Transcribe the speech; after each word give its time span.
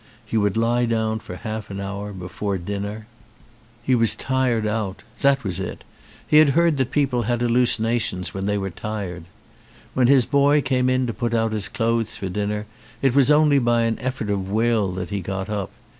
He 0.25 0.35
would 0.35 0.57
lie 0.57 0.85
down 0.85 1.19
for 1.19 1.35
half 1.35 1.69
an 1.69 1.79
hour 1.79 2.11
before 2.11 2.57
dinner. 2.57 3.05
He 3.83 3.93
was 3.93 4.15
201 4.15 4.47
ON 4.47 4.55
A 4.55 4.65
CHINESE 4.65 4.65
SCREEN 4.65 4.81
tired 4.81 4.81
out. 4.81 5.03
That 5.37 5.43
was 5.43 5.59
it. 5.59 5.83
He 6.27 6.37
had 6.37 6.49
heard 6.49 6.77
that 6.77 6.89
peo 6.89 7.05
ple 7.07 7.21
had 7.21 7.41
hallucinations 7.41 8.33
when 8.33 8.47
they 8.47 8.57
were 8.57 8.71
tired. 8.71 9.25
When 9.93 10.07
his 10.07 10.25
boy 10.25 10.63
came 10.63 10.89
in 10.89 11.05
to 11.05 11.13
put 11.13 11.35
out 11.35 11.51
his 11.51 11.69
clothes 11.69 12.17
for 12.17 12.29
dinner 12.29 12.65
it 13.03 13.13
was 13.13 13.29
only 13.29 13.59
by 13.59 13.83
an 13.83 13.99
effort 13.99 14.31
of 14.31 14.49
will 14.49 14.91
that 14.93 15.11
he 15.11 15.21
got 15.21 15.51
up. 15.51 15.69